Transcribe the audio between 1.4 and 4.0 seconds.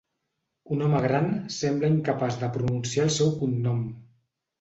sembla incapaç de pronunciar el seu cognom.